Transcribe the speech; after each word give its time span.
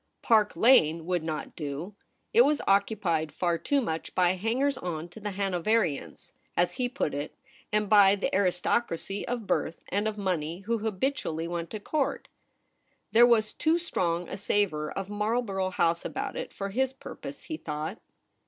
Park 0.23 0.55
Lane 0.55 1.05
would 1.05 1.21
not 1.23 1.55
do; 1.55 1.93
it 2.33 2.41
was 2.41 2.59
occupied 2.67 3.31
far 3.31 3.59
too 3.59 3.81
much 3.81 4.15
by 4.15 4.33
hangers 4.33 4.75
on 4.79 5.07
to 5.09 5.19
the 5.19 5.29
Hanoverians, 5.33 6.33
as 6.57 6.71
he 6.71 6.89
put 6.89 7.13
it, 7.13 7.35
and 7.71 7.87
by 7.87 8.15
the 8.15 8.33
aristocracy 8.35 9.27
of 9.27 9.45
birth 9.45 9.83
and 9.89 10.07
of 10.07 10.17
money 10.17 10.61
who 10.61 10.79
habi 10.79 11.13
tually 11.13 11.47
went 11.47 11.69
to 11.69 11.79
Court. 11.79 12.29
There 13.11 13.27
was 13.27 13.53
too 13.53 13.77
strong 13.77 14.27
a 14.27 14.37
savour 14.37 14.89
of 14.91 15.07
Marlborough 15.07 15.69
House 15.69 16.03
about 16.03 16.35
it 16.35 16.51
for 16.51 16.69
his 16.71 16.93
purpose, 16.93 17.43
he 17.43 17.57
thought. 17.57 17.99